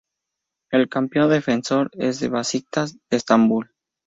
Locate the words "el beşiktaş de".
2.23-3.15